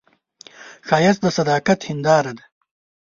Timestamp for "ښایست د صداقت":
0.87-1.79